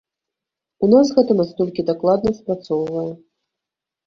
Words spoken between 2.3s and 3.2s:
спрацоўвае.